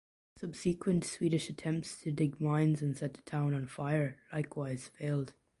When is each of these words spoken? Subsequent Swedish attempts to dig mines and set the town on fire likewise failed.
Subsequent 0.35 1.05
Swedish 1.05 1.47
attempts 1.51 2.01
to 2.01 2.11
dig 2.11 2.41
mines 2.41 2.81
and 2.81 2.97
set 2.97 3.13
the 3.13 3.21
town 3.21 3.53
on 3.53 3.67
fire 3.67 4.17
likewise 4.33 4.87
failed. 4.87 5.33